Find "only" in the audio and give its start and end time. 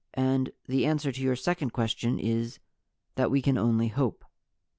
3.59-3.89